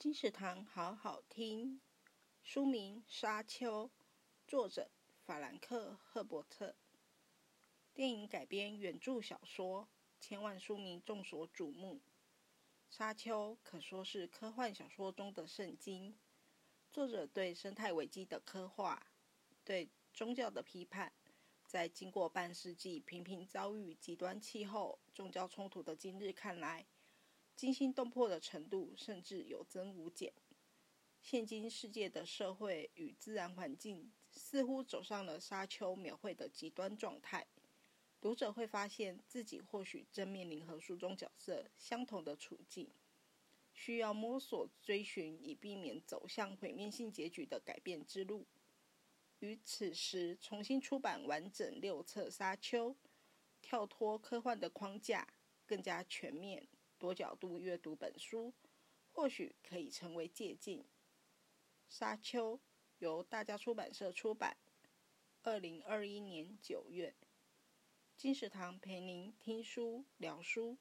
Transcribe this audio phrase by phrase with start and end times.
[0.00, 1.78] 金石堂好好听，
[2.42, 3.84] 书名《沙丘》，
[4.48, 4.90] 作者
[5.26, 6.74] 法兰克·赫伯特，
[7.92, 9.86] 电影改编原著小说，
[10.18, 11.96] 千万书迷众所瞩目。
[12.88, 16.18] 《沙丘》可说是科幻小说中的圣经，
[16.90, 19.06] 作者对生态危机的刻画，
[19.64, 21.12] 对宗教的批判，
[21.66, 26.86] 在经过半世纪频频遭遇极端气候、宗教冲突的今日看来，
[27.60, 30.32] 惊心动魄的程度甚至有增无减。
[31.20, 37.46] 现今世界的社会与自然环境似乎走上了沙丘描绘的极端状态，
[38.18, 42.88] 读者会发现自己或许正面临和书中角色相同的处境，
[43.74, 48.46] 需要摸索追寻，以避免走向毁灭性结局的改变之路。
[49.40, 52.92] 于此时重新出版完整六册《沙丘》，
[53.60, 55.28] 跳脱科幻的框架，
[55.66, 56.66] 更加全面、
[57.00, 58.52] 多角度阅读本书，
[59.10, 60.80] 或许可以成为借鉴。
[61.88, 62.58] 《沙丘》
[62.98, 64.58] 由大家出版社出版，
[65.40, 67.16] 二零二一年九月。
[68.18, 70.76] 金石堂陪您听书聊书。